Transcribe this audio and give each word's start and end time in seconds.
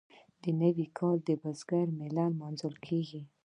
نوی 0.61 0.87
کال 0.97 1.17
د 1.27 1.29
بزګر 1.41 1.85
په 1.91 1.95
میله 1.99 2.25
لمانځل 2.33 2.75
کیږي. 2.85 3.21